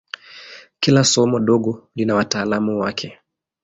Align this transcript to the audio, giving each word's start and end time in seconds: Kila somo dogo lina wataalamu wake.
Kila 0.79 1.03
somo 1.03 1.39
dogo 1.39 1.87
lina 1.95 2.15
wataalamu 2.15 2.79
wake. 2.79 3.19